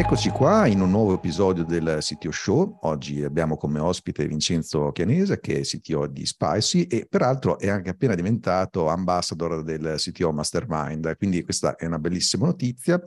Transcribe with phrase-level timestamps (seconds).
[0.00, 2.78] Eccoci qua in un nuovo episodio del CTO Show.
[2.84, 7.90] Oggi abbiamo come ospite Vincenzo Chianese, che è CTO di Spicy e peraltro è anche
[7.90, 11.14] appena diventato ambassador del CTO Mastermind.
[11.18, 12.98] Quindi questa è una bellissima notizia.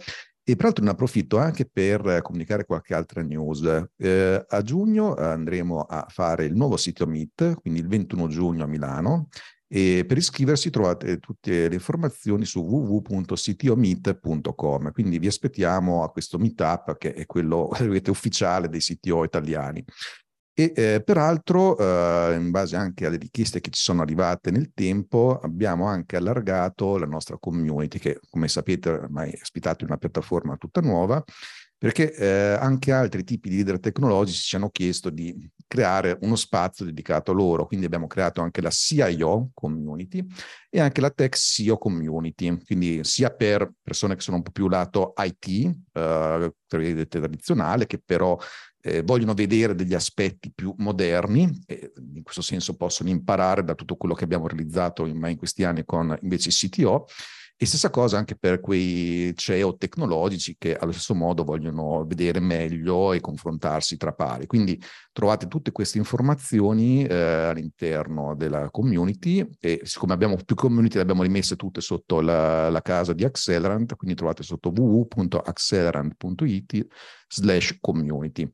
[0.43, 3.87] E peraltro ne approfitto anche per comunicare qualche altra news.
[3.97, 8.67] Eh, a giugno andremo a fare il nuovo sito Meet, quindi il 21 giugno a
[8.67, 9.29] Milano,
[9.75, 14.91] e per iscriversi trovate tutte le informazioni su www.ctomeet.com.
[14.91, 17.71] Quindi vi aspettiamo a questo meetup che è quello
[18.09, 19.83] ufficiale dei CTO italiani.
[20.53, 25.39] E eh, peraltro, eh, in base anche alle richieste che ci sono arrivate nel tempo,
[25.39, 30.55] abbiamo anche allargato la nostra community, che come sapete ormai è ospitata in una piattaforma
[30.55, 31.23] tutta nuova,
[31.83, 35.35] perché eh, anche altri tipi di leader tecnologici ci hanno chiesto di
[35.67, 37.67] creare uno spazio dedicato a loro.
[37.67, 40.25] Quindi abbiamo creato anche la CIO community
[40.69, 44.69] e anche la Tech CEO community, quindi sia per persone che sono un po' più
[44.69, 48.37] lato IT, eh, tradizionale, che però
[48.79, 53.97] eh, vogliono vedere degli aspetti più moderni e in questo senso possono imparare da tutto
[53.97, 57.07] quello che abbiamo realizzato in, in questi anni con invece CTO
[57.55, 63.13] e stessa cosa anche per quei CEO tecnologici che allo stesso modo vogliono vedere meglio
[63.13, 64.47] e confrontarsi tra pari.
[64.47, 71.03] Quindi trovate tutte queste informazioni eh, all'interno della community e siccome abbiamo più community le
[71.03, 76.87] abbiamo rimesse tutte sotto la, la casa di Accelerant, quindi trovate sotto www.accelerant.it
[77.33, 78.49] slash community.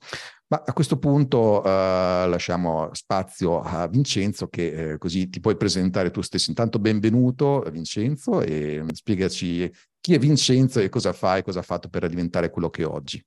[0.52, 6.10] Ma a questo punto uh, lasciamo spazio a Vincenzo che eh, così ti puoi presentare
[6.10, 6.50] tu stesso.
[6.50, 11.88] Intanto benvenuto Vincenzo e spiegaci chi è Vincenzo e cosa fa e cosa ha fatto
[11.88, 13.24] per diventare quello che è oggi.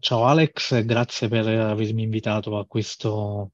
[0.00, 3.52] Ciao Alex, grazie per avermi invitato a questo,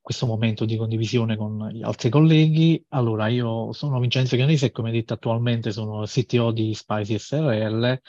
[0.00, 2.84] questo momento di condivisione con gli altri colleghi.
[2.90, 8.00] Allora, io sono Vincenzo Chianese e come detto attualmente sono CTO di Spicy SRL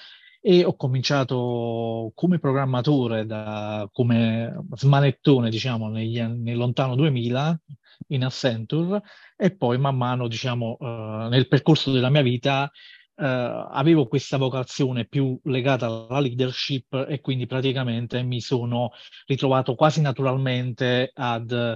[0.47, 7.61] e ho cominciato come programmatore, da, come smanettone, diciamo, negli, nel lontano 2000
[8.09, 9.01] in Accenture
[9.35, 12.71] e poi man mano, diciamo, uh, nel percorso della mia vita
[13.15, 18.91] uh, avevo questa vocazione più legata alla leadership e quindi praticamente mi sono
[19.25, 21.75] ritrovato quasi naturalmente ad,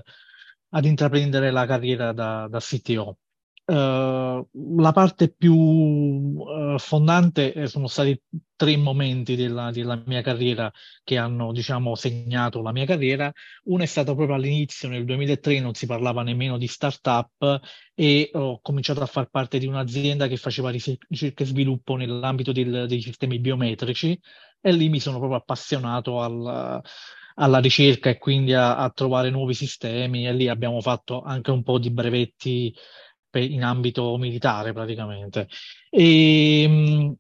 [0.70, 3.18] ad intraprendere la carriera da, da CTO.
[3.70, 4.48] Uh,
[4.82, 8.20] la parte più uh, fondante eh, sono stati
[8.56, 10.72] tre momenti della, della, mia carriera
[11.04, 13.32] che hanno, diciamo, segnato la mia carriera.
[13.66, 17.60] Uno è stato proprio all'inizio, nel 2003 non si parlava nemmeno di startup
[17.94, 22.86] e ho cominciato a far parte di un'azienda che faceva ricerca e sviluppo nell'ambito del,
[22.88, 24.20] dei sistemi biometrici
[24.62, 26.82] e lì mi sono proprio appassionato al,
[27.36, 31.64] alla ricerca e quindi a, a trovare nuovi sistemi e lì abbiamo fatto anche un
[31.64, 32.74] po' di brevetti
[33.38, 35.48] in ambito militare praticamente.
[35.90, 37.16] E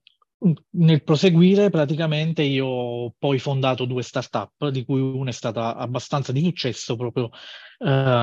[0.71, 6.31] nel proseguire praticamente io ho poi fondato due startup, di cui una è stata abbastanza
[6.31, 7.29] di successo proprio uh,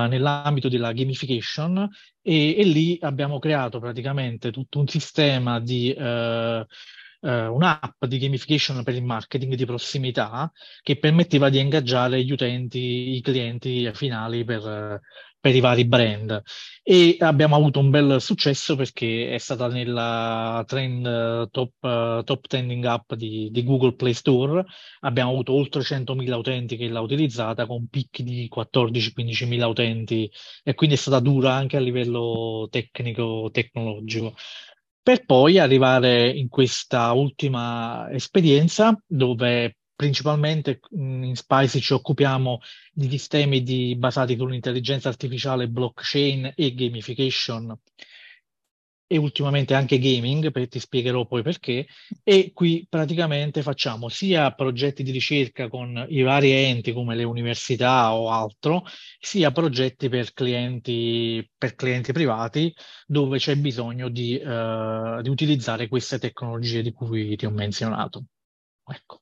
[0.07, 1.87] nell'ambito della gamification
[2.21, 5.93] e, e, lì abbiamo creato praticamente tutto un sistema di...
[5.97, 6.65] Uh,
[7.19, 10.51] Uh, un'app di gamification per il marketing di prossimità
[10.83, 15.01] che permetteva di ingaggiare gli utenti, i clienti finali per,
[15.39, 16.41] per i vari brand.
[16.83, 22.83] E abbiamo avuto un bel successo perché è stata nella trend top, uh, top trending
[22.85, 24.65] app di, di, Google Play Store.
[25.01, 30.31] Abbiamo avuto oltre 100.000 utenti che l'ha utilizzata con picchi di 14-15.000 utenti.
[30.63, 34.35] E quindi è stata dura anche a livello tecnico tecnologico.
[35.01, 42.61] Per poi arrivare in questa ultima esperienza dove principalmente in Spicy ci occupiamo
[42.93, 47.75] di sistemi di, basati sull'intelligenza artificiale, blockchain e gamification
[49.09, 51.87] e ultimamente anche gaming, perché ti spiegherò poi perché,
[52.23, 58.13] e qui praticamente facciamo sia progetti di ricerca con i vari enti come le università
[58.13, 58.83] o altro,
[59.19, 62.73] sia progetti per clienti, per clienti privati
[63.05, 68.25] dove c'è bisogno di, uh, di utilizzare queste tecnologie di cui ti ho menzionato.
[68.85, 69.21] Ecco.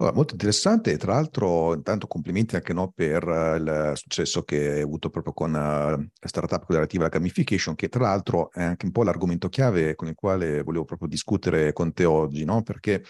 [0.00, 4.72] Allora, molto interessante e tra l'altro intanto complimenti anche no, per uh, il successo che
[4.72, 8.86] hai avuto proprio con uh, la startup relativa alla gamification, che tra l'altro è anche
[8.86, 12.62] un po' l'argomento chiave con il quale volevo proprio discutere con te oggi, no?
[12.62, 13.04] perché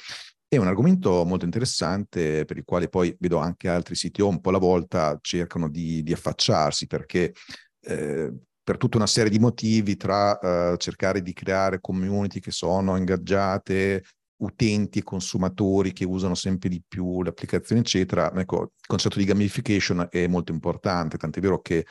[0.49, 4.49] è un argomento molto interessante per il quale poi vedo anche altri siti un po'
[4.49, 7.33] alla volta cercano di, di affacciarsi perché
[7.83, 8.35] eh,
[8.65, 14.03] per tutta una serie di motivi tra uh, cercare di creare community che sono ingaggiate,
[14.41, 18.33] utenti e consumatori che usano sempre di più le applicazioni, eccetera.
[18.35, 21.87] Ecco, il concetto di gamification è molto importante, tant'è vero che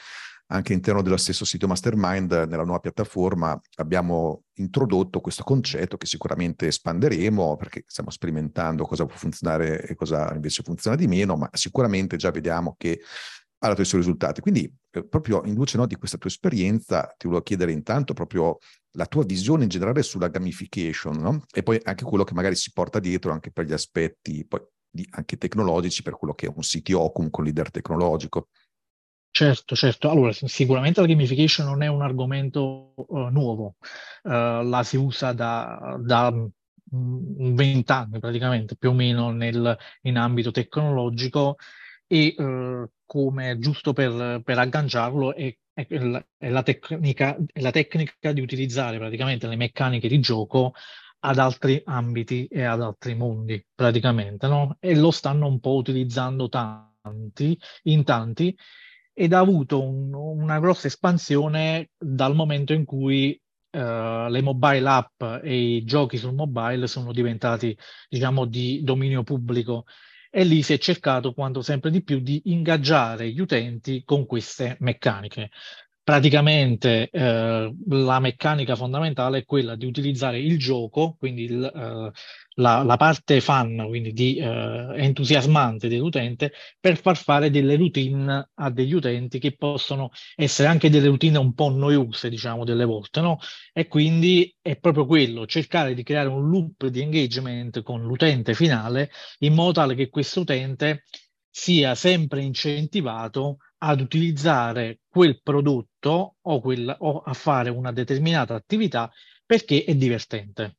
[0.51, 6.65] anche all'interno dello stesso sito Mastermind, nella nuova piattaforma, abbiamo introdotto questo concetto che sicuramente
[6.67, 12.17] espanderemo perché stiamo sperimentando cosa può funzionare e cosa invece funziona di meno, ma sicuramente
[12.17, 12.99] già vediamo che
[13.59, 14.41] ha dato i suoi risultati.
[14.41, 18.57] Quindi, eh, proprio in luce no, di questa tua esperienza, ti volevo chiedere intanto proprio
[18.91, 21.43] la tua visione in generale sulla gamification, no?
[21.51, 25.07] E poi anche quello che magari si porta dietro anche per gli aspetti poi, di,
[25.11, 28.47] anche tecnologici, per quello che è un CTO, comunque un leader tecnologico.
[29.31, 30.09] Certo, certo.
[30.09, 33.75] Allora, sicuramente la gamification non è un argomento uh, nuovo,
[34.23, 36.33] uh, la si usa da, da
[36.91, 41.57] vent'anni praticamente, più o meno nel, in ambito tecnologico
[42.07, 45.87] e uh, come giusto per, per agganciarlo è, è,
[46.37, 50.73] è, la tecnica, è la tecnica di utilizzare praticamente le meccaniche di gioco
[51.21, 54.77] ad altri ambiti e ad altri mondi praticamente, no?
[54.79, 58.55] E lo stanno un po' utilizzando tanti, in tanti,
[59.11, 63.41] ed ha avuto un, una grossa espansione dal momento in cui
[63.71, 67.75] uh, le mobile app e i giochi sul mobile sono diventati,
[68.07, 69.85] diciamo, di dominio pubblico
[70.29, 74.77] e lì si è cercato quanto sempre di più di ingaggiare gli utenti con queste
[74.79, 75.49] meccaniche.
[76.03, 82.11] Praticamente eh, la meccanica fondamentale è quella di utilizzare il gioco, quindi il, eh,
[82.59, 88.69] la, la, parte fun, quindi di eh, entusiasmante dell'utente, per far fare delle routine a
[88.69, 93.39] degli utenti che possono essere anche delle routine un po' noiose, diciamo, delle volte, no?
[93.73, 99.09] E quindi è proprio quello, cercare di creare un loop di engagement con l'utente finale
[99.39, 101.03] in modo tale che questo utente
[101.49, 109.11] sia sempre incentivato ad utilizzare quel prodotto o, quel, o a fare una determinata attività
[109.45, 110.78] perché è divertente.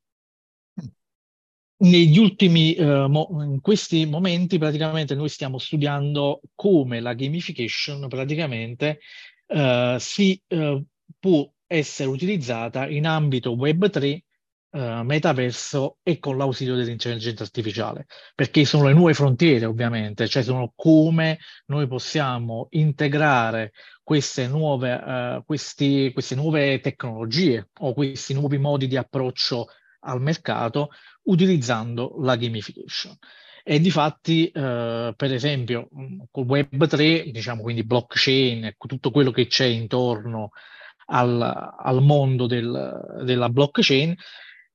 [1.82, 8.98] Negli ultimi, uh, mo, in questi momenti praticamente noi stiamo studiando come la gamification praticamente
[9.46, 10.84] uh, si uh,
[11.18, 14.18] può essere utilizzata in ambito Web3
[14.70, 20.72] uh, metaverso e con l'ausilio dell'intelligenza artificiale, perché sono le nuove frontiere ovviamente, cioè sono
[20.74, 23.72] come noi possiamo integrare
[24.02, 29.68] queste nuove, uh, questi, queste nuove tecnologie o questi nuovi modi di approccio
[30.00, 30.88] al mercato
[31.24, 33.16] utilizzando la gamification.
[33.62, 35.88] E di fatti, eh, per esempio,
[36.30, 40.50] col Web3, diciamo quindi blockchain, tutto quello che c'è intorno
[41.06, 41.40] al,
[41.78, 44.16] al mondo del, della blockchain,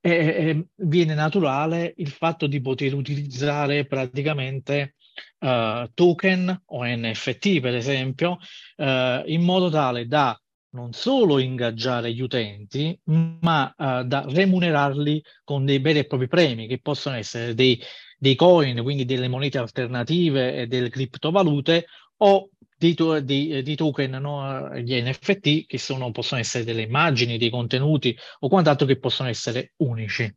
[0.02, 4.96] e, viene naturale il fatto di poter utilizzare praticamente
[5.40, 8.38] uh, token o NFT, per esempio,
[8.78, 10.40] uh, in modo tale da
[10.76, 16.68] non solo ingaggiare gli utenti, ma uh, da remunerarli con dei veri e propri premi,
[16.68, 17.82] che possono essere dei,
[18.18, 21.88] dei coin, quindi delle monete alternative e delle criptovalute,
[22.18, 24.78] o di, di, di token, no?
[24.78, 29.74] gli NFT, che sono, possono essere delle immagini, dei contenuti o quant'altro che possono essere
[29.78, 30.32] unici.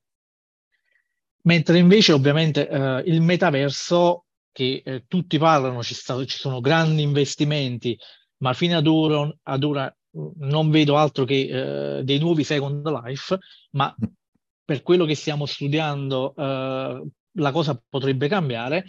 [1.42, 7.02] Mentre invece ovviamente eh, il metaverso, che eh, tutti parlano, ci, sta, ci, sono grandi
[7.02, 7.98] investimenti,
[8.38, 9.97] ma fino ad ora, ad ora
[10.38, 13.38] non vedo altro che eh, dei nuovi Second Life,
[13.72, 13.94] ma
[14.64, 18.84] per quello che stiamo studiando eh, la cosa potrebbe cambiare,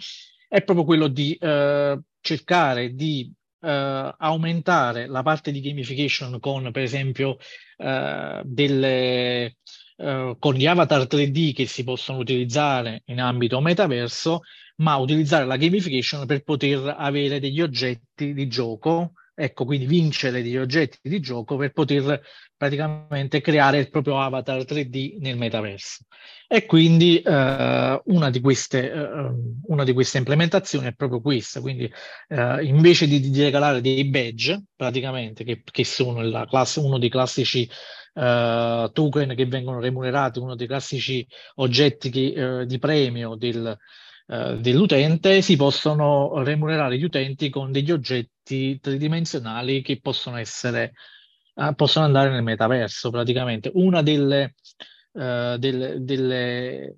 [0.48, 6.82] è proprio quello di eh, cercare di uh, aumentare la parte di gamification con, per
[6.82, 7.38] esempio,
[7.78, 9.56] uh, delle,
[9.96, 14.40] uh, con gli avatar 3D che si possono utilizzare in ambito metaverso,
[14.76, 20.56] ma utilizzare la gamification per poter avere degli oggetti di gioco ecco, quindi vincere degli
[20.56, 22.20] oggetti di gioco per poter
[22.56, 26.04] praticamente creare il proprio avatar 3D nel metaverso.
[26.46, 29.30] E quindi eh, una, di queste, eh,
[29.66, 31.90] una, di queste, implementazioni è proprio questa, quindi
[32.28, 37.68] eh, invece di, di, regalare dei badge, praticamente, che, che sono classe, uno dei classici
[38.12, 43.78] Uh, token che vengono remunerati, uno dei classici oggetti che, uh, di premio del,
[44.30, 50.92] uh, dell'utente, si possono remunerare gli utenti con degli oggetti tridimensionali che possono essere
[51.76, 53.70] possono andare nel metaverso praticamente.
[53.74, 54.54] Una delle
[55.12, 56.96] uh, del, delle,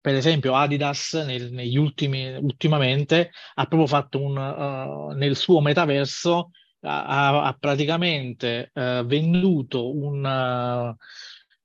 [0.00, 6.50] per esempio Adidas nel, negli ultimi, ultimamente ha proprio fatto un, uh, nel suo metaverso,
[6.82, 10.96] ha, ha praticamente uh, venduto un,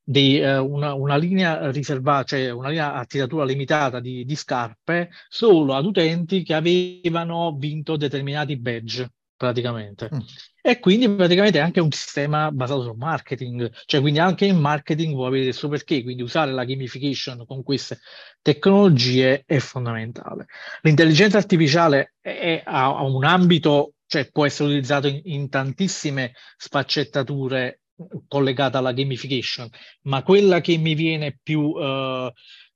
[0.07, 5.73] dei, una, una, linea riservata, cioè una linea a tiratura limitata di, di scarpe solo
[5.73, 10.09] ad utenti che avevano vinto determinati badge praticamente.
[10.13, 10.19] Mm.
[10.61, 15.13] E quindi praticamente è anche un sistema basato sul marketing, cioè quindi anche in marketing
[15.13, 17.99] vuoi avere il suo perché, quindi usare la gamification con queste
[18.41, 20.45] tecnologie è fondamentale.
[20.81, 27.81] L'intelligenza artificiale è, ha un ambito cioè può essere utilizzato in, in tantissime sfaccettature
[28.27, 29.69] collegate alla gamification,
[30.03, 32.31] ma quella che mi viene più uh,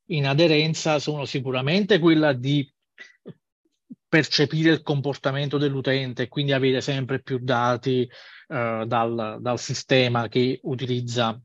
[0.07, 2.71] in aderenza sono sicuramente quella di
[4.07, 8.09] percepire il comportamento dell'utente quindi avere sempre più dati
[8.47, 11.39] uh, dal, dal sistema che utilizza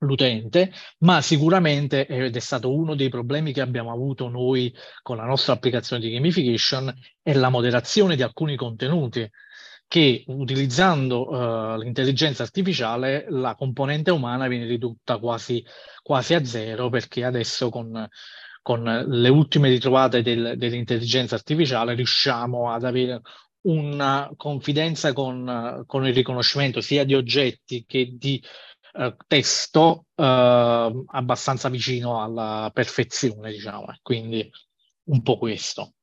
[0.00, 5.24] l'utente, ma sicuramente, ed è stato uno dei problemi che abbiamo avuto noi con la
[5.24, 6.92] nostra applicazione di gamification,
[7.22, 9.28] è la moderazione di alcuni contenuti
[9.90, 15.66] che utilizzando uh, l'intelligenza artificiale la componente umana viene ridotta quasi,
[16.00, 18.08] quasi a zero perché adesso con,
[18.62, 23.20] con le ultime ritrovate del, dell'intelligenza artificiale riusciamo ad avere
[23.62, 28.40] una confidenza con, con il riconoscimento sia di oggetti che di
[28.92, 34.48] eh, testo eh, abbastanza vicino alla perfezione, diciamo, quindi
[35.06, 35.94] un po' questo.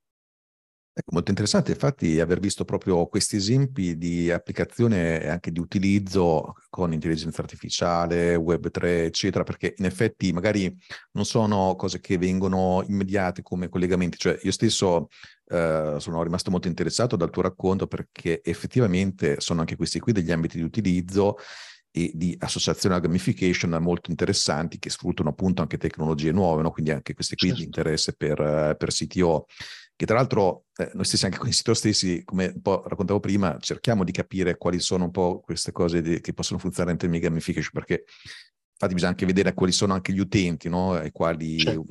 [1.00, 6.56] Ecco, molto interessante infatti aver visto proprio questi esempi di applicazione e anche di utilizzo
[6.72, 10.76] con intelligenza artificiale, Web3, eccetera, perché in effetti magari
[11.12, 15.10] non sono cose che vengono immediate come collegamenti, cioè io stesso
[15.50, 20.32] eh, sono rimasto molto interessato dal tuo racconto perché effettivamente sono anche questi qui degli
[20.32, 21.36] ambiti di utilizzo
[21.92, 26.72] e di associazione alla gamification molto interessanti che sfruttano appunto anche tecnologie nuove, no?
[26.72, 27.62] quindi anche questi qui certo.
[27.62, 29.46] di interesse per, per CTO
[29.98, 33.20] che tra l'altro eh, noi stessi anche con i CTO stessi, come un po' raccontavo
[33.20, 37.00] prima, cerchiamo di capire quali sono un po' queste cose di, che possono funzionare in
[37.00, 38.04] termini di gamification, perché
[38.74, 40.94] infatti bisogna anche vedere quali sono anche gli utenti, no?
[40.94, 41.84] Ai quali, certo.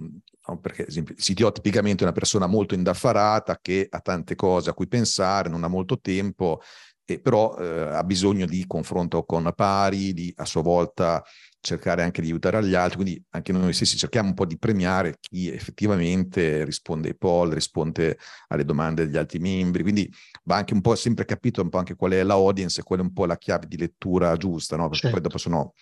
[0.47, 0.61] no?
[0.61, 4.71] perché ad esempio il CTO tipicamente è una persona molto indaffarata che ha tante cose
[4.71, 6.61] a cui pensare, non ha molto tempo
[7.05, 11.25] e però eh, ha bisogno di confronto con pari, di a sua volta
[11.66, 15.16] cercare anche di aiutare gli altri, quindi anche noi stessi cerchiamo un po' di premiare
[15.20, 18.18] chi effettivamente risponde ai poll, risponde
[18.49, 20.11] alle domande degli altri membri, quindi
[20.44, 23.00] va anche un po' sempre capito un po' anche qual è la audience e qual
[23.00, 24.88] è un po' la chiave di lettura giusta, no?
[24.88, 25.16] Perché certo.
[25.16, 25.75] poi dopo sono,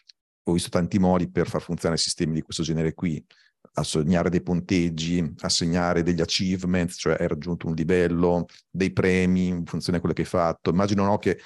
[0.45, 3.25] ho visto tanti modi per far funzionare sistemi di questo genere qui,
[3.75, 9.99] assegnare dei punteggi, assegnare degli achievements, cioè hai raggiunto un livello, dei premi in funzione
[9.99, 10.71] di quello che hai fatto.
[10.71, 11.39] Immagino no, che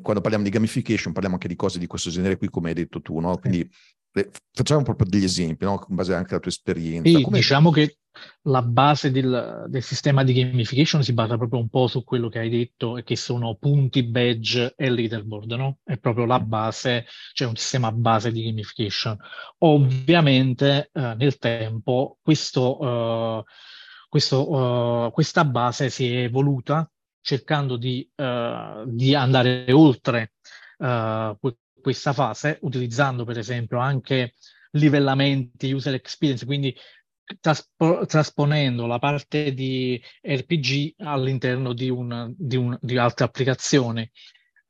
[0.00, 3.00] quando parliamo di gamification parliamo anche di cose di questo genere qui, come hai detto
[3.00, 3.36] tu, no?
[3.38, 3.68] Quindi
[4.14, 5.84] eh, facciamo proprio degli esempi, no?
[5.88, 7.08] In base anche alla tua esperienza.
[7.08, 7.38] Sì, Come...
[7.38, 7.96] diciamo che
[8.42, 12.40] la base del, del, sistema di gamification si basa proprio un po' su quello che
[12.40, 15.78] hai detto, e che sono punti, badge e leaderboard, no?
[15.82, 19.16] È proprio la base, cioè un sistema base di gamification.
[19.58, 23.42] Ovviamente eh, nel tempo questo, uh,
[24.08, 26.88] questo, uh, questa base si è evoluta
[27.22, 30.32] cercando di, uh, di andare oltre
[31.80, 34.34] questa fase, utilizzando per esempio anche
[34.72, 36.74] livellamenti, user experience, quindi
[37.40, 44.10] traspo- trasponendo la parte di RPG all'interno di, un, di, un, di altre applicazioni.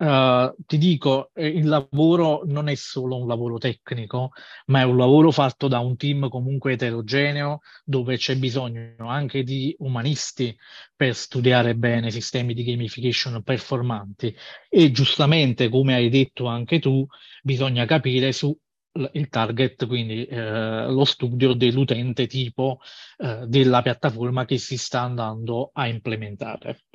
[0.03, 4.33] Uh, ti dico, eh, il lavoro non è solo un lavoro tecnico,
[4.67, 9.73] ma è un lavoro fatto da un team comunque eterogeneo, dove c'è bisogno anche di
[9.79, 10.57] umanisti
[10.97, 14.35] per studiare bene sistemi di gamification performanti.
[14.69, 17.07] E giustamente, come hai detto anche tu,
[17.41, 18.57] bisogna capire su
[19.13, 22.81] il target, quindi eh, lo studio dell'utente tipo
[23.19, 26.87] eh, della piattaforma che si sta andando a implementare.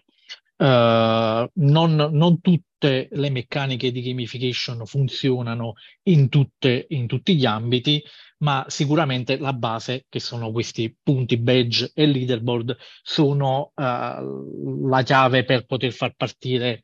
[0.59, 5.73] Uh, non, non, tutte le meccaniche di gamification funzionano
[6.03, 8.03] in, tutte, in, tutti gli ambiti,
[8.39, 15.43] ma sicuramente la base, che sono questi punti badge e leaderboard, sono uh, la chiave
[15.43, 16.83] per poter far partire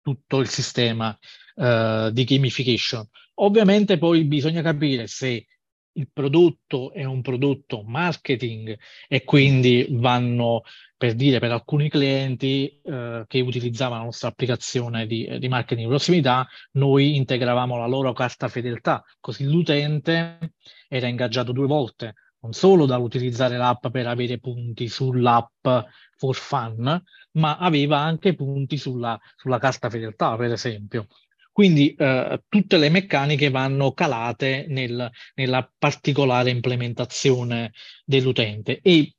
[0.00, 1.16] tutto il sistema
[1.56, 3.06] uh, di gamification.
[3.34, 5.44] Ovviamente poi bisogna capire se
[5.96, 10.62] il prodotto è un prodotto marketing e quindi vanno
[10.96, 15.92] per dire per alcuni clienti eh, che utilizzavano la nostra applicazione di, di, marketing di
[15.94, 20.54] prossimità, noi integravamo la loro carta fedeltà, così l'utente
[20.88, 25.66] era ingaggiato due volte, non solo dall'utilizzare l'app per avere punti sull'app
[26.16, 31.06] for fun, ma aveva anche punti sulla, sulla carta fedeltà, per esempio.
[31.56, 37.72] Quindi eh, tutte le meccaniche vanno calate nel, nella particolare implementazione
[38.04, 38.80] dell'utente.
[38.82, 39.14] E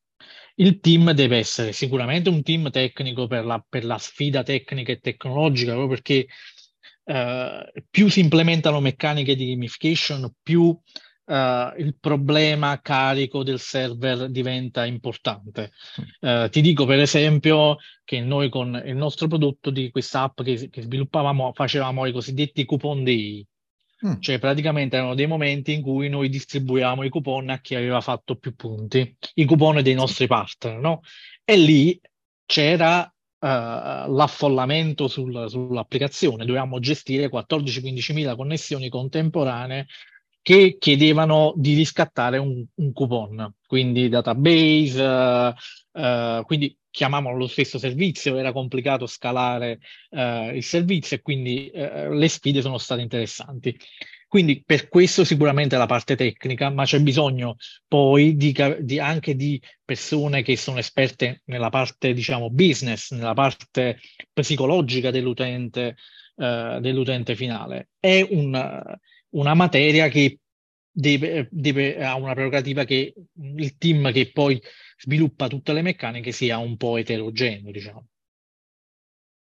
[0.58, 5.00] il team deve essere sicuramente un team tecnico per la, per la sfida tecnica e
[5.00, 6.27] tecnologica, proprio perché
[7.06, 10.79] eh, più si implementano meccaniche di gamification, più
[11.28, 15.74] Uh, il problema carico del server diventa importante.
[16.22, 20.70] Uh, ti dico per esempio che noi con il nostro prodotto di questa app che,
[20.70, 23.46] che sviluppavamo facevamo i cosiddetti coupon day,
[24.08, 24.22] mm.
[24.22, 28.38] cioè praticamente erano dei momenti in cui noi distribuivamo i coupon a chi aveva fatto
[28.38, 31.02] più punti, i coupon dei nostri partner, no?
[31.44, 32.00] E lì
[32.46, 33.48] c'era uh,
[34.14, 39.88] l'affollamento sul, sull'applicazione, dovevamo gestire 14-15 mila connessioni contemporanee
[40.48, 45.54] che chiedevano di riscattare un, un coupon, quindi database, uh,
[46.00, 49.80] uh, quindi chiamavano lo stesso servizio, era complicato scalare
[50.12, 53.77] uh, il servizio e quindi le sfide sono state interessanti.
[54.25, 59.62] Quindi per questo sicuramente la parte tecnica, ma c'è bisogno poi di, di, anche di
[59.84, 64.00] persone che sono esperte nella parte, diciamo, business, nella parte
[64.32, 65.98] psicologica dell'utente,
[66.36, 67.89] dell'utente finale.
[68.00, 68.96] È un
[69.38, 70.39] una materia che
[70.91, 74.62] deve, deve, ha una prerogativa che il team che poi
[74.98, 78.08] sviluppa tutte le meccaniche sia un po' eterogeneo, diciamo.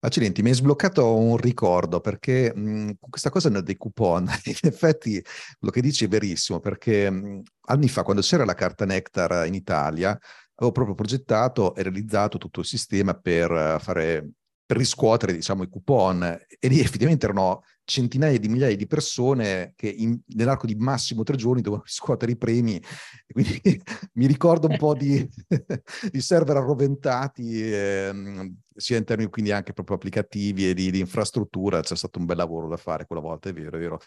[0.05, 5.23] Accidenti, mi hai sbloccato un ricordo perché mh, questa cosa dei coupon, in effetti
[5.59, 9.55] quello che dici è verissimo perché mh, anni fa quando c'era la carta Nectar in
[9.55, 10.19] Italia
[10.55, 14.31] avevo proprio progettato e realizzato tutto il sistema per fare
[14.73, 19.87] per riscuotere diciamo i coupon e lì effettivamente erano centinaia di migliaia di persone che
[19.87, 22.77] in, nell'arco di massimo tre giorni dovevano riscuotere i premi.
[22.77, 23.61] E quindi
[24.15, 25.29] mi ricordo un po' di,
[26.11, 31.83] di server arroventati, eh, sia in termini quindi anche proprio applicativi e di, di, infrastruttura.
[31.83, 34.01] C'è stato un bel lavoro da fare quella volta, è vero, è vero.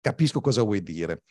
[0.00, 1.24] Capisco cosa vuoi dire.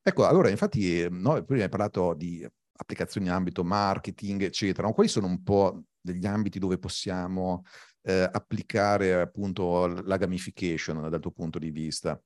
[0.00, 2.46] Ecco, allora, infatti, no, prima hai parlato di
[2.76, 4.86] applicazioni in ambito marketing, eccetera.
[4.86, 4.94] No?
[4.94, 7.64] Quali sono un po' degli ambiti dove possiamo
[8.02, 12.20] eh, applicare appunto la gamification dal tuo punto di vista?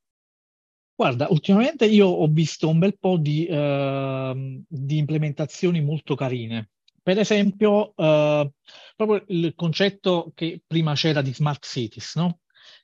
[0.96, 6.70] Guarda, ultimamente io ho visto un bel po' di, uh, di implementazioni molto carine.
[7.02, 8.48] Per esempio, uh,
[8.94, 12.38] proprio il concetto che prima c'era di smart cities, no?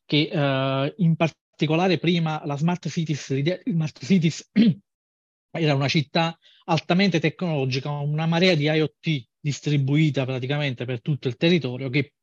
[0.05, 3.33] che uh, in particolare prima la smart cities,
[3.65, 4.51] smart cities
[5.53, 11.89] era una città altamente tecnologica, una marea di IoT distribuita praticamente per tutto il territorio
[11.89, 12.15] che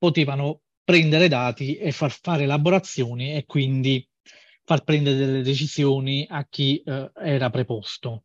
[0.00, 4.04] potevano prendere dati e far fare elaborazioni e quindi
[4.64, 8.24] far prendere delle decisioni a chi eh, era preposto.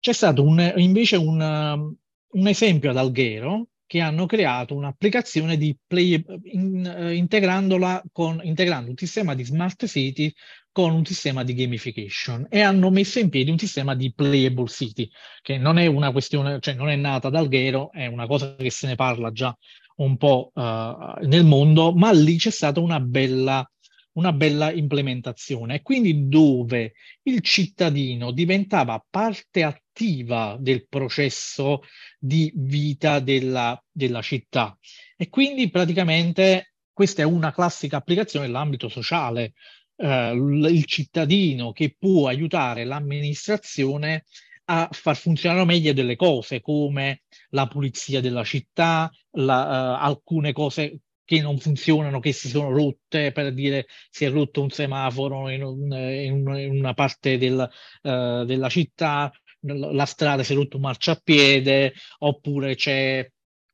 [0.00, 1.94] C'è stato un, invece un,
[2.28, 8.90] un, esempio ad Alghero che hanno creato un'applicazione di play, in, uh, integrandola con, integrando
[8.90, 10.32] un sistema di smart city
[10.72, 15.08] con un sistema di gamification e hanno messo in piedi un sistema di playable city,
[15.42, 18.70] che non è una questione, cioè non è nata ad Alghero, è una cosa che
[18.70, 19.56] se ne parla già
[19.96, 23.68] un po' uh, nel mondo, ma lì c'è stata una bella,
[24.12, 25.82] una bella implementazione.
[25.82, 31.82] Quindi dove il cittadino diventava parte attiva del processo
[32.18, 34.76] di vita della, della città.
[35.16, 39.52] E quindi praticamente questa è una classica applicazione nell'ambito sociale.
[39.96, 44.24] Uh, il cittadino che può aiutare l'amministrazione
[44.66, 51.00] a far funzionare meglio delle cose come la pulizia della città, la, uh, alcune cose
[51.24, 55.62] che non funzionano, che si sono rotte, per dire si è rotto un semaforo in,
[55.62, 57.68] un, in, una parte del,
[58.02, 63.26] uh, della città, la strada si è rotto un marciapiede, oppure c'è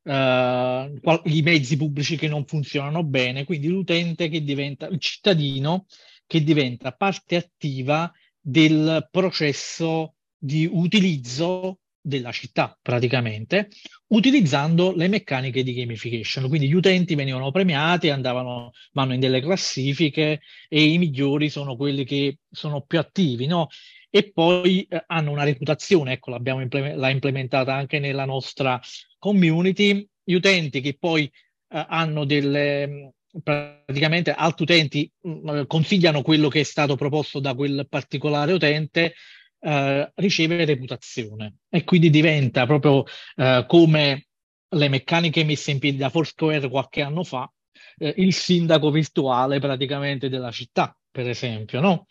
[0.02, 5.86] uh, i mezzi pubblici che non funzionano bene, quindi l'utente che diventa, il cittadino
[6.26, 13.68] che diventa parte attiva del processo di utilizzo della città praticamente,
[14.08, 16.48] utilizzando le meccaniche di gamification.
[16.48, 22.04] Quindi gli utenti venivano premiati, andavano, vanno in delle classifiche e i migliori sono quelli
[22.04, 23.68] che sono più attivi, no?
[24.08, 28.80] E poi eh, hanno una reputazione, ecco, l'abbiamo implement- l'ha implementata anche nella nostra
[29.18, 30.08] community.
[30.24, 36.64] Gli utenti che poi eh, hanno delle, praticamente altri utenti mh, consigliano quello che è
[36.64, 39.14] stato proposto da quel particolare utente
[39.60, 43.04] eh, riceve reputazione e quindi diventa proprio
[43.36, 44.26] eh, come
[44.72, 47.50] le meccaniche messe in piedi da Foursquare qualche anno fa,
[47.98, 52.06] eh, il sindaco virtuale praticamente della città, per esempio, no?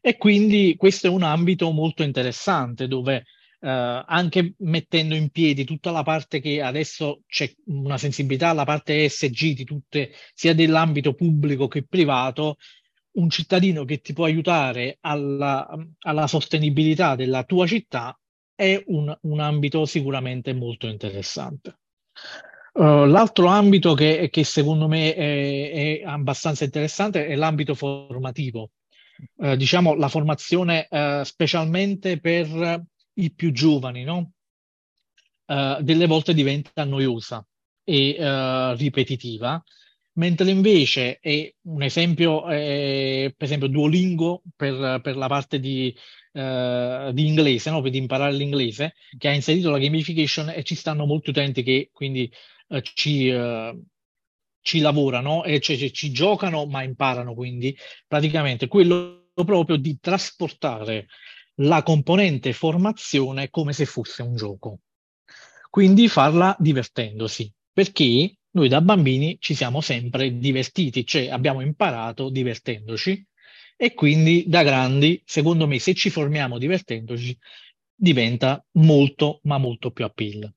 [0.00, 3.24] E quindi questo è un ambito molto interessante dove
[3.60, 9.04] eh, anche mettendo in piedi tutta la parte che adesso c'è una sensibilità alla parte
[9.04, 12.56] ESG di tutte, sia dell'ambito pubblico che privato,
[13.14, 15.68] un cittadino che ti può aiutare alla,
[16.00, 18.18] alla sostenibilità della tua città
[18.54, 21.78] è un, un ambito sicuramente molto interessante.
[22.72, 28.70] Uh, l'altro ambito che, che secondo me è, è, abbastanza interessante è l'ambito formativo,
[29.36, 32.82] uh, diciamo la formazione uh, specialmente per
[33.14, 34.30] i più giovani, no?
[35.46, 37.46] delle volte diventa noiosa
[37.84, 38.16] e
[38.78, 39.62] ripetitiva
[40.14, 45.94] mentre invece è un esempio, è, per esempio Duolingo per, per la parte di,
[46.32, 47.80] uh, di inglese, no?
[47.80, 52.30] per imparare l'inglese, che ha inserito la gamification e ci stanno molti utenti che quindi
[52.68, 53.82] uh, ci, uh,
[54.60, 61.06] ci lavorano, e cioè, ci giocano ma imparano quindi praticamente quello proprio di trasportare
[61.58, 64.80] la componente formazione come se fosse un gioco.
[65.70, 73.26] Quindi farla divertendosi, perché noi da bambini ci siamo sempre divertiti, cioè abbiamo imparato divertendoci
[73.76, 77.36] e quindi da grandi, secondo me, se ci formiamo divertendoci,
[77.94, 80.52] diventa molto, ma molto più appeal.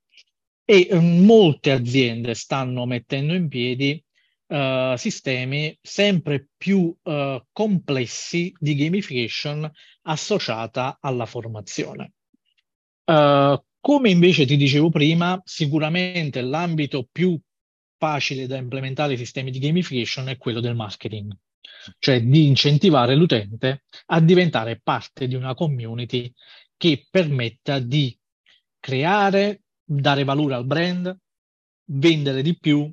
[0.63, 4.03] E eh, molte aziende stanno mettendo in piedi
[4.47, 9.69] uh, sistemi sempre più uh, complessi di gamification
[10.03, 12.13] associata alla formazione.
[13.05, 17.39] Uh, come invece ti dicevo prima, sicuramente l'ambito più
[17.97, 21.35] facile da implementare i sistemi di gamification è quello del marketing,
[21.99, 26.31] cioè di incentivare l'utente a diventare parte di una community
[26.77, 28.17] che permetta di
[28.79, 31.17] creare, dare valore al brand,
[31.85, 32.91] vendere di più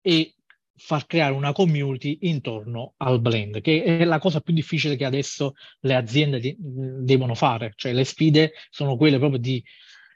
[0.00, 0.34] e
[0.74, 5.54] far creare una community intorno al brand, che è la cosa più difficile che adesso
[5.80, 7.72] le aziende di, devono fare.
[7.76, 9.62] Cioè le sfide sono quelle proprio di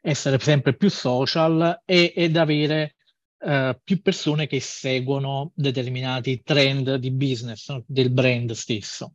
[0.00, 2.96] essere sempre più social e, ed avere
[3.44, 7.84] uh, più persone che seguono determinati trend di business no?
[7.86, 9.14] del brand stesso.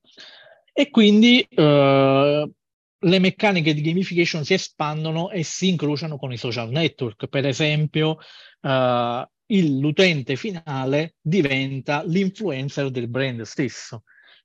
[0.71, 2.51] E quindi uh,
[3.01, 7.27] le meccaniche di gamification si espandono e si incrociano con i social network.
[7.27, 8.17] Per esempio,
[8.61, 14.03] uh, l'utente finale diventa l'influencer del brand stesso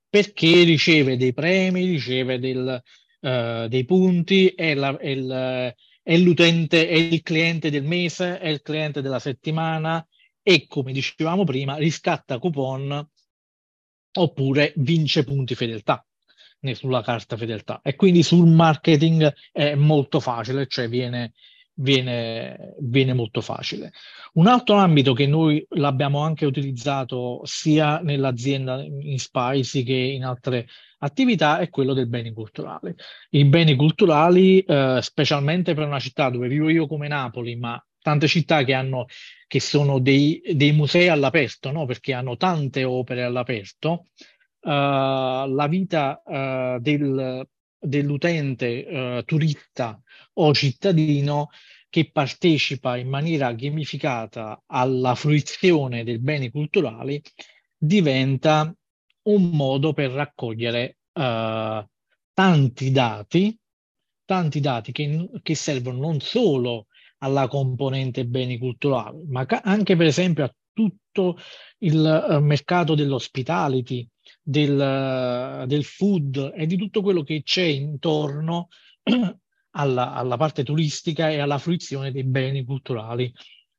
[0.09, 2.81] perché riceve dei premi, riceve del,
[3.19, 5.75] dei punti, è, la, è, il,
[6.07, 10.07] è l'utente, è il cliente del mese, è il cliente della settimana
[10.43, 13.09] e come dicevamo prima riscatta coupon
[14.17, 16.05] oppure vince punti fedeltà.
[16.73, 17.79] Sulla carta fedeltà.
[17.83, 21.33] E quindi sul marketing è molto facile, cioè viene,
[21.75, 23.91] viene, viene molto facile.
[24.33, 30.67] Un altro ambito che noi l'abbiamo anche utilizzato sia nell'azienda in Spicy che in altre
[30.99, 32.93] attività è quello del beni culturali.
[33.31, 38.27] I beni culturali, eh, specialmente per una città dove vivo io come Napoli, ma tante
[38.27, 39.05] città che, hanno,
[39.47, 41.85] che sono dei, dei musei all'aperto, no?
[41.85, 44.05] perché hanno tante opere all'aperto,
[44.61, 47.47] uh, la vita uh, del,
[47.85, 50.01] dell'utente uh, turista
[50.33, 51.49] o cittadino
[51.89, 57.21] che partecipa in maniera gamificata alla fruizione dei beni culturali
[57.77, 58.75] diventa
[59.23, 61.83] un modo per raccogliere uh,
[62.33, 63.57] tanti dati,
[64.25, 66.87] tanti dati che, che, servono non solo
[67.19, 71.37] alla componente beni culturali, ma anche per esempio a tutto
[71.77, 74.07] il uh, mercato dell'hospitality,
[74.47, 78.67] del, del food e di tutto quello che c'è intorno
[79.71, 83.33] alla, alla, parte turistica e alla fruizione dei beni culturali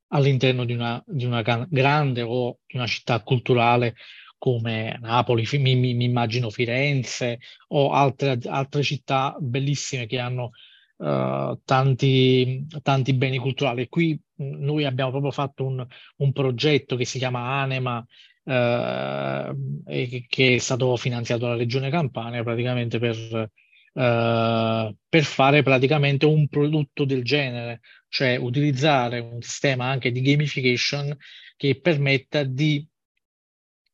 [0.09, 3.95] all'interno di una, di una grande o di una città culturale
[4.39, 10.51] come Napoli, mi, mi, mi immagino Firenze o altre, altre, città bellissime che hanno
[10.97, 13.89] uh, tanti, tanti, beni culturali.
[13.89, 15.85] Qui noi abbiamo proprio fatto un,
[16.17, 18.05] un progetto che si chiama Anema,
[18.47, 23.51] uh, e che è stato finanziato dalla Regione Campania praticamente per
[23.97, 31.17] Uh, per fare praticamente un prodotto del genere, cioè utilizzare un sistema anche di gamification
[31.57, 32.87] che permetta di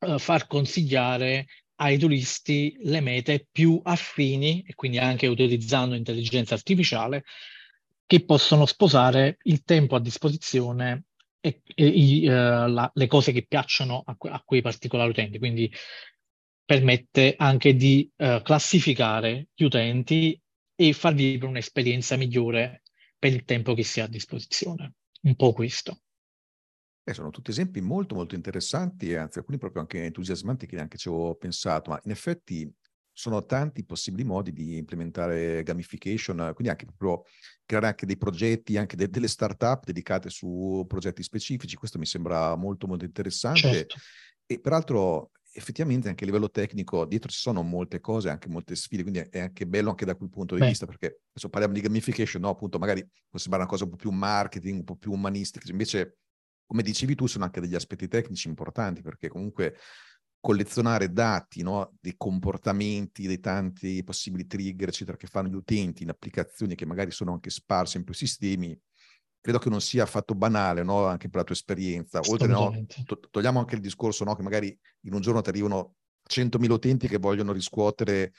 [0.00, 7.22] uh, far consigliare ai turisti le mete più affini e quindi anche utilizzando intelligenza artificiale
[8.04, 11.04] che possono sposare il tempo a disposizione
[11.42, 15.38] e, e uh, la, le cose che piacciono a, a quei particolari utenti.
[15.38, 15.70] Quindi
[16.64, 20.40] permette anche di uh, classificare gli utenti
[20.74, 22.82] e far vivere un'esperienza migliore
[23.18, 24.94] per il tempo che si ha a disposizione.
[25.22, 26.00] Un po' questo.
[27.04, 30.98] Eh, sono tutti esempi molto molto interessanti e anzi alcuni proprio anche entusiasmanti che neanche
[30.98, 32.72] ci avevo pensato, ma in effetti
[33.12, 37.24] sono tanti possibili modi di implementare gamification, quindi anche proprio
[37.64, 42.54] creare anche dei progetti, anche de- delle start-up dedicate su progetti specifici, questo mi sembra
[42.56, 43.86] molto molto interessante.
[43.86, 43.96] Certo.
[44.46, 49.02] E peraltro effettivamente anche a livello tecnico dietro ci sono molte cose, anche molte sfide,
[49.02, 50.68] quindi è anche bello anche da quel punto di Beh.
[50.68, 52.48] vista, perché adesso parliamo di gamification, no?
[52.48, 56.18] appunto magari può sembrare una cosa un po' più marketing, un po' più umanistica, invece
[56.66, 59.76] come dicevi tu sono anche degli aspetti tecnici importanti, perché comunque
[60.42, 61.94] collezionare dati no?
[62.00, 67.12] dei comportamenti, dei tanti possibili trigger, eccetera, che fanno gli utenti in applicazioni che magari
[67.12, 68.76] sono anche sparse in più sistemi,
[69.40, 71.06] credo che non sia affatto banale, no?
[71.06, 72.18] anche per la tua esperienza.
[72.28, 72.72] Oltre, no,
[73.04, 74.34] to- togliamo anche il discorso no?
[74.34, 75.94] che magari in un giorno ti arrivano
[76.28, 78.32] 100.000 utenti che vogliono riscuotere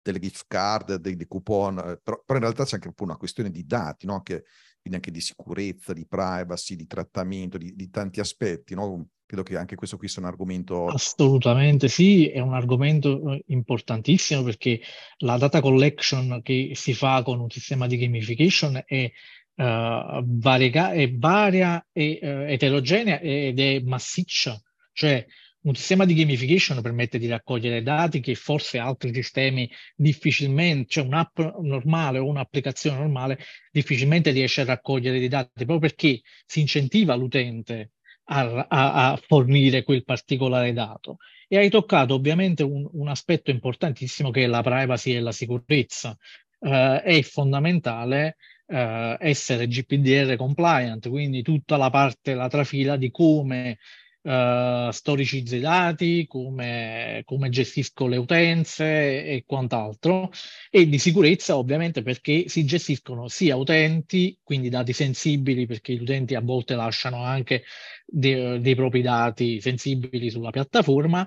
[0.00, 3.16] delle gift card, dei, dei coupon, eh, però, però, in realtà c'è anche un una
[3.16, 4.14] questione di dati, no?
[4.14, 4.44] Anche,
[4.80, 9.06] quindi anche di sicurezza, di privacy, di trattamento, di, di tanti aspetti, no?
[9.32, 10.88] Credo che anche questo qui sia un argomento...
[10.88, 14.78] Assolutamente sì, è un argomento eh, importantissimo perché
[15.20, 19.10] la data collection che si fa con un sistema di gamification è,
[19.54, 24.60] uh, variega- è varia e uh, eterogenea ed è massiccia.
[24.92, 25.24] Cioè
[25.62, 29.66] un sistema di gamification permette di raccogliere dati che forse altri sistemi
[29.96, 33.38] difficilmente, cioè un'app normale o un'applicazione normale
[33.70, 37.92] difficilmente riesce a raccogliere dei dati, proprio perché si incentiva l'utente
[38.32, 41.18] a, a, a, fornire quel particolare dato.
[41.48, 46.16] E hai toccato ovviamente un, un aspetto importantissimo che è la privacy e la sicurezza.
[46.58, 53.78] Uh, è fondamentale uh, essere GPDR compliant, quindi tutta la parte, la trafila di come
[54.22, 60.30] uh, storicizzo i dati, come, come, gestisco le utenze e quant'altro,
[60.70, 66.34] e di sicurezza ovviamente perché si gestiscono sia utenti, quindi dati sensibili, perché gli utenti
[66.34, 67.64] a volte lasciano anche
[68.06, 71.26] de- dei propri dati sensibili sulla piattaforma,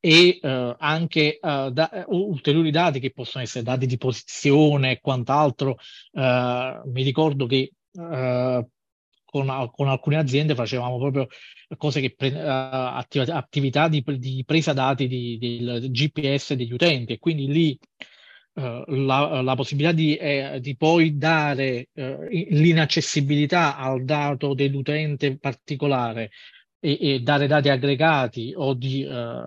[0.00, 5.76] e uh, anche uh, da, ulteriori dati che possono essere dati di posizione e quant'altro.
[6.12, 7.72] Uh, mi ricordo che
[9.30, 11.26] con, con, alcune aziende facevamo proprio
[11.76, 17.18] cose che pre, attiv- attività di, di, presa dati di, del GPS degli utenti e
[17.18, 17.78] quindi lì
[18.54, 26.30] la, la, possibilità di, eh, di poi dare eh, l'inaccessibilità al dato dell'utente particolare
[26.80, 29.42] e, e dare dati aggregati o di, eh,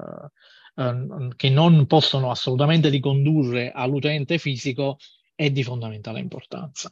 [0.75, 4.97] eh, che non possono assolutamente ricondurre all'utente fisico
[5.35, 6.89] è di fondamentale importanza.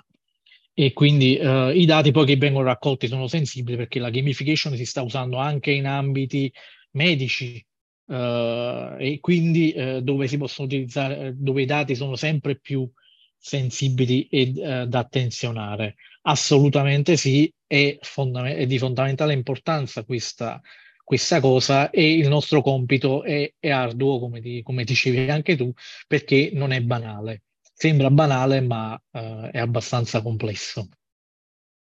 [0.74, 4.86] E quindi eh, i dati poi che vengono raccolti sono sensibili perché la gamification si
[4.86, 6.52] sta usando anche in ambiti
[6.92, 7.64] medici
[8.08, 12.90] eh, e quindi eh, dove si possono utilizzare, dove i dati sono sempre più
[13.38, 15.96] sensibili e eh, da attenzionare.
[16.24, 20.62] Assolutamente sì, è, è di fondamentale importanza questa,
[21.04, 25.72] questa, cosa e il nostro compito è, è arduo, come, di, come, dicevi anche tu,
[26.08, 27.44] perché non è banale.
[27.82, 30.90] Sembra banale, ma uh, è abbastanza complesso.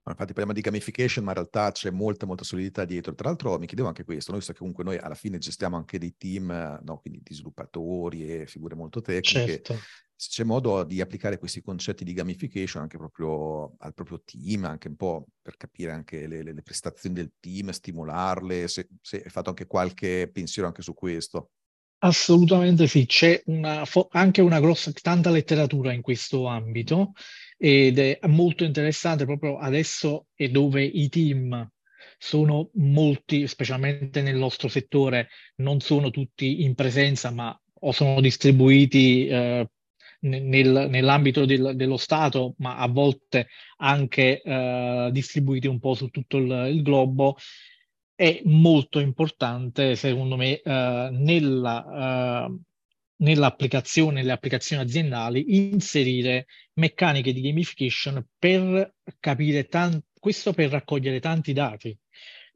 [0.04, 3.16] Infatti parliamo di gamification, ma in realtà c'è molta, molta solidità dietro.
[3.16, 5.98] Tra l'altro mi chiedevo anche questo, noi so che comunque noi alla fine gestiamo anche
[5.98, 7.00] dei team, no?
[7.00, 9.60] quindi di sviluppatori e figure molto tecniche.
[9.60, 9.78] Certo.
[10.14, 14.86] Se c'è modo di applicare questi concetti di gamification anche proprio al proprio team, anche
[14.86, 19.30] un po' per capire anche le, le, le prestazioni del team, stimolarle, se, se hai
[19.30, 21.50] fatto anche qualche pensiero anche su questo.
[22.04, 27.12] Assolutamente sì, c'è una, anche una grossa, tanta letteratura in questo ambito
[27.56, 31.64] ed è molto interessante proprio adesso e dove i team
[32.18, 39.26] sono molti, specialmente nel nostro settore, non sono tutti in presenza, ma o sono distribuiti
[39.28, 39.68] eh,
[40.20, 46.36] nel, nell'ambito del, dello Stato, ma a volte anche eh, distribuiti un po' su tutto
[46.38, 47.36] il, il globo
[48.22, 52.56] è molto importante, secondo me, eh, nella, eh,
[53.16, 61.52] nell'applicazione, nelle applicazioni aziendali, inserire meccaniche di gamification per capire tanto, questo per raccogliere tanti
[61.52, 61.98] dati,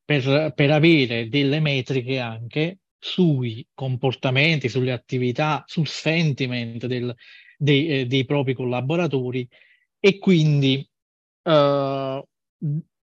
[0.04, 7.12] per, per avere delle metriche anche sui comportamenti, sulle attività, sul sentiment del,
[7.58, 9.48] dei, eh, dei, propri collaboratori
[9.98, 10.88] e quindi
[11.42, 12.24] eh,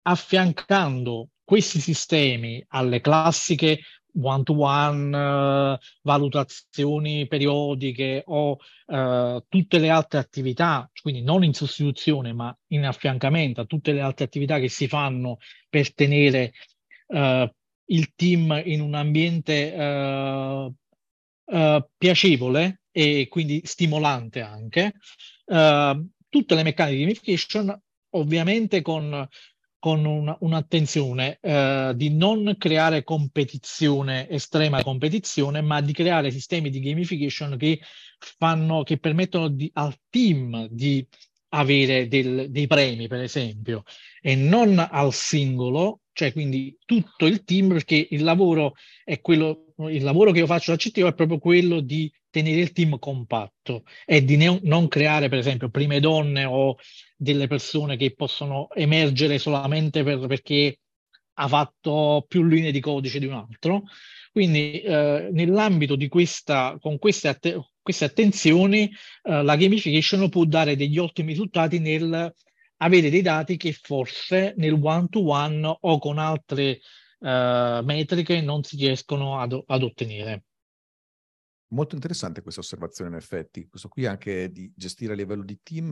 [0.03, 3.79] affiancando questi sistemi alle classiche
[4.21, 12.57] one-to-one, uh, valutazioni periodiche o uh, tutte le altre attività, quindi non in sostituzione ma
[12.69, 16.53] in affiancamento a tutte le altre attività che si fanno per tenere
[17.09, 17.49] uh,
[17.87, 20.75] il team in un ambiente
[21.97, 24.95] piacevole e quindi stimolante anche.
[25.45, 27.81] tutte le meccaniche di gamification
[28.17, 29.29] ovviamente con
[29.79, 36.81] con un, un'attenzione eh, di non creare competizione, estrema competizione, ma di creare sistemi di
[36.81, 37.81] gamification che,
[38.19, 41.07] fanno, che permettono di, al team di
[41.51, 43.85] avere del, dei premi, per esempio,
[44.21, 50.03] e non al singolo, cioè quindi tutto il team, perché il lavoro è quello, il
[50.03, 54.25] lavoro che io faccio da CTO è proprio quello di tenere il team compatto e
[54.25, 56.77] di ne- non creare, per esempio, prime donne o
[57.17, 60.79] delle persone che possono emergere solamente per, perché
[61.39, 63.85] ha fatto più linee di codice di un altro.
[64.33, 68.91] Quindi eh, nell'ambito di questa, con queste, att- queste attenzioni,
[69.23, 72.33] eh, la gamification può dare degli ottimi risultati nel
[72.79, 76.81] avere dei dati che forse nel one-to-one o con altre
[77.19, 80.45] uh, metriche non si riescono ad, ad, ottenere.
[81.69, 85.91] Molto interessante questa osservazione in effetti, questo qui anche di gestire a livello di team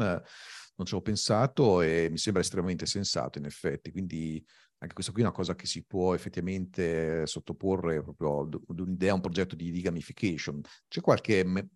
[0.76, 4.44] non ci ho pensato e mi sembra estremamente sensato in effetti, quindi
[4.78, 9.20] anche questa qui è una cosa che si può effettivamente sottoporre proprio ad un'idea, un
[9.20, 10.60] progetto di, di gamification.
[10.88, 11.68] C'è qualche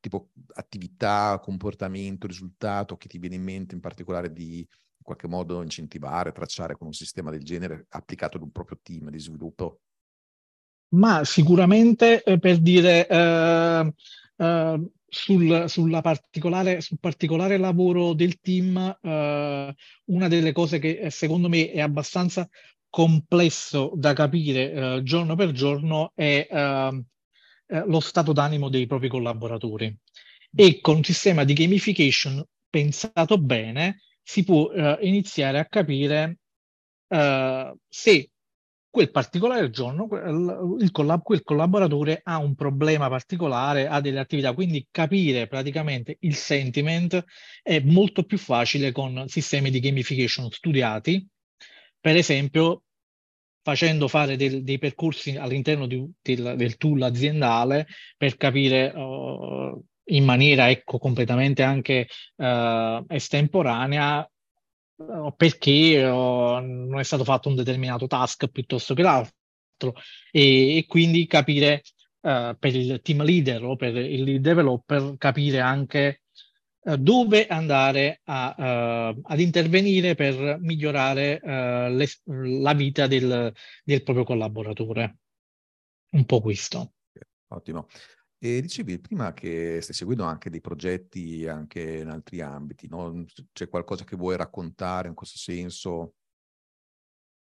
[0.00, 4.66] tipo attività, comportamento, risultato che ti viene in mente in particolare di
[5.06, 9.20] qualche modo incentivare, tracciare con un sistema del genere applicato ad un proprio team di
[9.20, 9.80] sviluppo?
[10.88, 13.94] Ma sicuramente eh, per dire eh,
[14.36, 19.74] eh, sul, sulla particolare, sul particolare lavoro del team, eh,
[20.06, 22.48] una delle cose che eh, secondo me è abbastanza
[22.88, 26.48] complesso da capire giorno per giorno è
[27.68, 29.94] lo stato d'animo dei propri collaboratori.
[30.54, 36.38] E con un sistema di gamification pensato bene si può iniziare a capire
[37.88, 38.30] se
[38.90, 40.08] quel particolare giorno
[40.80, 46.34] il collab- quel collaboratore ha un problema particolare, ha delle attività, quindi capire praticamente il
[46.34, 47.22] sentiment
[47.62, 51.24] è molto più facile con sistemi di gamification studiati,
[52.00, 52.84] per esempio
[53.62, 57.86] facendo fare del, dei percorsi all'interno di, del, del, tool aziendale
[58.16, 64.28] per capire uh, in maniera ecco, completamente anche uh, estemporanea
[65.36, 69.94] perché oh, non è stato fatto un determinato task piuttosto che l'altro
[70.30, 71.82] e, e quindi capire
[72.22, 76.22] uh, per il team leader o per il lead developer capire anche
[76.80, 81.40] uh, dove andare a, uh, ad intervenire per migliorare
[81.90, 83.52] le, la vita del,
[83.84, 85.18] del proprio collaboratore.
[86.12, 86.92] Un po' questo.
[87.48, 87.86] Ottimo.
[88.38, 93.24] E dicevi prima che stai seguendo anche dei progetti anche in altri ambiti, no?
[93.52, 96.14] C'è qualcosa che vuoi raccontare in questo senso?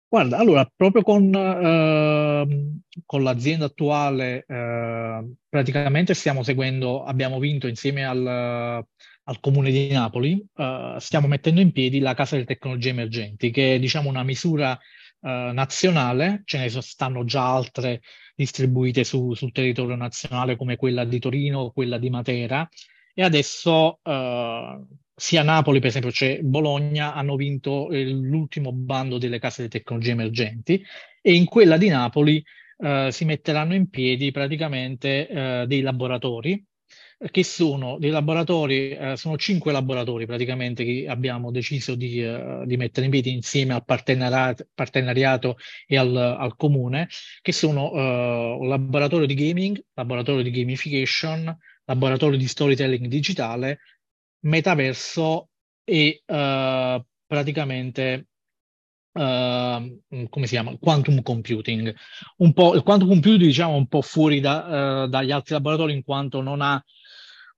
[0.09, 8.07] Guarda, allora, proprio con, eh, con l'azienda attuale, eh, praticamente stiamo seguendo, abbiamo vinto insieme
[8.07, 13.51] al, al Comune di Napoli, eh, stiamo mettendo in piedi la Casa delle Tecnologie Emergenti,
[13.51, 14.79] che è diciamo una misura
[15.20, 18.01] eh, nazionale, ce ne stanno già altre
[18.37, 22.68] distribuite su, sul territorio nazionale come quella di Torino, quella di Matera.
[23.14, 24.81] E adesso eh,
[25.14, 30.11] sia Napoli, per esempio, c'è Bologna, hanno vinto eh, l'ultimo bando delle case di tecnologie
[30.12, 30.85] emergenti.
[31.22, 32.44] E in quella di Napoli
[32.79, 36.62] eh, si metteranno in piedi praticamente eh, dei laboratori
[37.31, 42.76] che sono dei laboratori, eh, sono cinque laboratori praticamente che abbiamo deciso di, uh, di
[42.76, 47.09] mettere in piedi insieme al partenariato, partenariato e al, al, comune,
[47.40, 53.79] che sono un laboratorio di gaming, laboratorio di gamification, laboratorio di storytelling digitale,
[54.40, 55.48] metaverso
[55.85, 58.26] e uh, praticamente
[59.16, 59.98] Uh,
[60.29, 60.76] come si chiama?
[60.76, 61.94] Quantum computing.
[62.37, 66.05] Un po', il quantum computing diciamo un po' fuori da, uh, dagli altri laboratori in
[66.05, 66.85] quanto non ha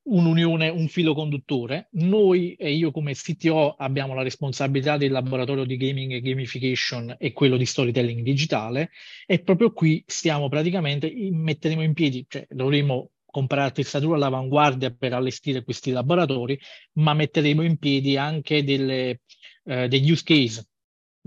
[0.09, 1.89] un'unione, un filo conduttore.
[1.93, 7.33] Noi e io come CTO abbiamo la responsabilità del laboratorio di gaming e gamification e
[7.33, 8.91] quello di storytelling digitale
[9.27, 15.63] e proprio qui stiamo praticamente, metteremo in piedi, cioè dovremo comprare attrezzatura all'avanguardia per allestire
[15.63, 16.59] questi laboratori,
[16.95, 19.21] ma metteremo in piedi anche delle,
[19.65, 20.67] eh, degli use case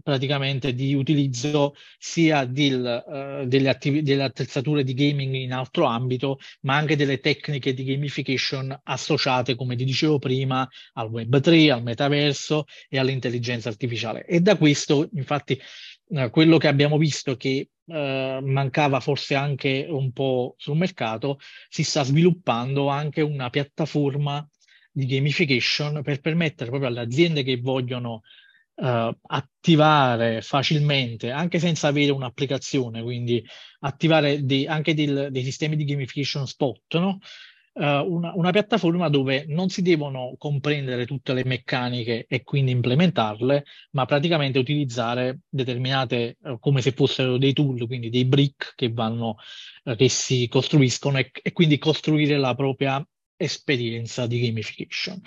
[0.01, 6.39] praticamente di utilizzo sia del, uh, delle, attiv- delle, attrezzature di gaming in altro ambito,
[6.61, 12.65] ma anche delle tecniche di gamification associate, come ti dicevo prima, al Web3, al metaverso
[12.89, 14.25] e all'intelligenza artificiale.
[14.25, 15.59] E da questo, infatti,
[16.07, 21.83] uh, quello che abbiamo visto che uh, mancava forse anche un po' sul mercato, si
[21.83, 24.45] sta sviluppando anche una piattaforma
[24.91, 28.21] di gamification per permettere proprio alle aziende che vogliono
[28.81, 33.43] uh, attivare facilmente, anche senza avere un'applicazione, quindi
[33.81, 37.19] attivare dei, anche del, dei sistemi di gamification spot, no?
[37.73, 43.65] uh, una, una, piattaforma dove non si devono comprendere tutte le meccaniche e quindi implementarle,
[43.91, 49.35] ma praticamente utilizzare determinate, uh, come se fossero dei tool, quindi dei brick che vanno,
[49.95, 55.21] che si costruiscono e, e quindi costruire la propria esperienza di gamification.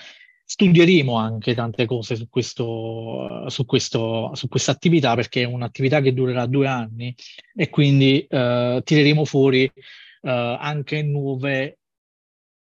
[0.47, 6.13] Studieremo anche tante cose su, questo, su, questo, su questa attività perché è un'attività che
[6.13, 7.15] durerà due anni
[7.55, 11.79] e quindi uh, tireremo fuori uh, anche nuove,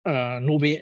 [0.02, 0.80] uh, nuove,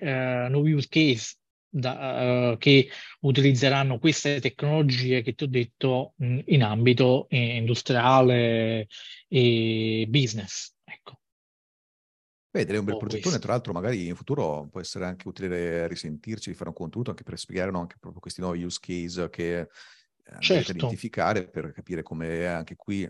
[0.51, 1.37] nuovi use case
[1.71, 2.89] da, che
[3.21, 8.89] utilizzeranno queste tecnologie che ti ho detto mh, in ambito industriale
[9.27, 10.75] e business.
[12.53, 16.51] Beh, direi un bel progettone, tra l'altro magari in futuro può essere anche utile risentirci,
[16.51, 19.69] di fare un contenuto anche per spiegare no, anche proprio questi nuovi use case che
[20.25, 20.73] andrete certo.
[20.73, 23.09] a identificare per capire come anche qui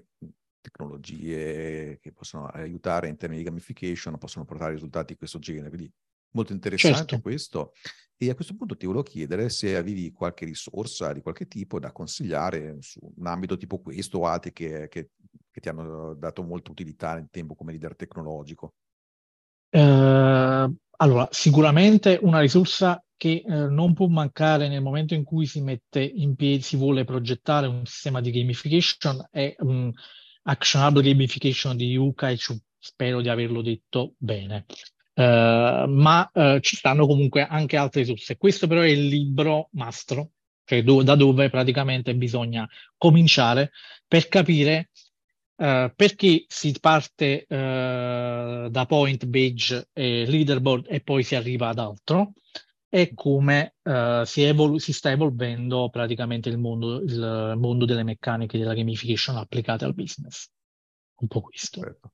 [0.60, 5.68] tecnologie che possono aiutare in termini di gamification possono portare risultati di questo genere.
[5.70, 5.90] Quindi
[6.32, 7.20] Molto interessante Certo.
[7.20, 7.72] questo.
[8.16, 11.90] E a questo punto ti volevo chiedere se avevi qualche risorsa di qualche tipo da
[11.90, 15.10] consigliare su un ambito tipo questo o altri che, che-
[15.50, 18.74] che ti hanno dato molta utilità nel tempo come leader tecnologico.
[19.70, 25.60] Eh, allora, sicuramente una risorsa che eh, non può mancare nel momento in cui si
[25.60, 29.92] mette in piedi, si vuole progettare un sistema di gamification è un
[30.44, 34.64] Actionable Gamification di Yuka e ci- spero di averlo detto bene.
[35.14, 38.36] Eh, ma eh, ci stanno comunque anche altre risorse.
[38.38, 40.30] Questo però è il libro mastro,
[40.64, 42.66] cioè do- da dove praticamente bisogna
[42.96, 43.70] cominciare
[44.08, 44.90] per capire
[45.60, 51.78] eh, perché si parte eh, da point, badge e leaderboard e poi si arriva ad
[51.78, 52.32] altro
[52.88, 58.58] e come eh, si, evolu- si sta evolvendo praticamente il mondo, il mondo delle meccaniche
[58.58, 60.48] della gamification applicate al business.
[61.20, 61.80] Un po' questo.
[61.80, 62.12] Perfetto.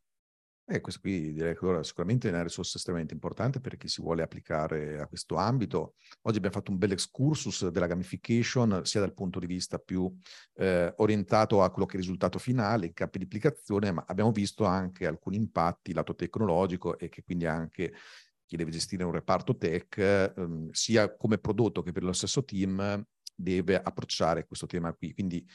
[0.69, 4.03] E questo qui direi che allora sicuramente è una risorsa estremamente importante per chi si
[4.03, 5.95] vuole applicare a questo ambito.
[6.23, 10.12] Oggi abbiamo fatto un bel excursus della gamification, sia dal punto di vista più
[10.55, 14.33] eh, orientato a quello che è il risultato finale, i capi di applicazione, ma abbiamo
[14.33, 17.95] visto anche alcuni impatti lato tecnologico e che quindi anche
[18.45, 23.07] chi deve gestire un reparto tech, ehm, sia come prodotto che per lo stesso team,
[23.37, 25.14] deve approcciare questo tema qui.
[25.14, 25.47] Quindi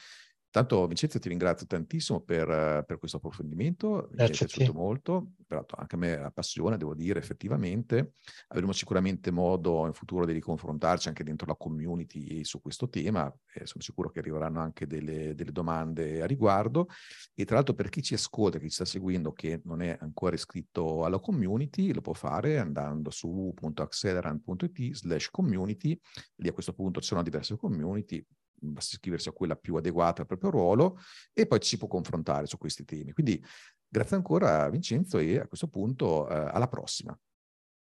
[0.52, 4.58] Tanto Vincenzo ti ringrazio tantissimo per, eh, per questo approfondimento, mi è Grazie a te.
[4.58, 8.12] piaciuto molto, peraltro anche a me appassiona, devo dire, effettivamente.
[8.48, 13.64] Avremo sicuramente modo in futuro di riconfrontarci anche dentro la community su questo tema e
[13.64, 16.86] sono sicuro che arriveranno anche delle, delle domande a riguardo.
[17.34, 20.34] E tra l'altro per chi ci ascolta, chi ci sta seguendo, che non è ancora
[20.34, 25.98] iscritto alla community, lo può fare andando su www.accelerant.it slash community,
[26.36, 28.22] lì a questo punto ci sono diverse community,
[28.70, 30.98] basta iscriversi a quella più adeguata al proprio ruolo
[31.32, 33.12] e poi ci si può confrontare su questi temi.
[33.12, 33.42] Quindi
[33.88, 37.18] grazie ancora Vincenzo e a questo punto eh, alla prossima.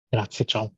[0.10, 0.74] Grazie, ciao.